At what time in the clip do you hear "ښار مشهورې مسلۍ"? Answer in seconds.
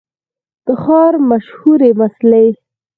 0.81-2.49